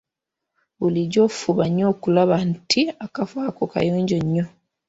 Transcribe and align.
Bulijjo 0.79 1.23
fuba 1.37 1.65
nnyo 1.67 1.85
okulaba 1.93 2.35
nti 2.51 2.81
akafo 3.05 3.37
ako 3.49 3.63
kayonjo 3.73 4.17
nnyo. 4.21 4.45